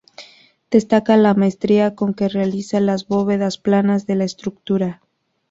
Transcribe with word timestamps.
Destaca 0.71 1.15
la 1.15 1.35
maestría 1.35 1.93
con 1.93 2.15
que 2.15 2.27
realiza 2.27 2.79
las 2.79 3.07
bóvedas 3.07 3.59
planas 3.59 4.07
de 4.07 4.15
la 4.15 4.23
estructura. 4.23 4.99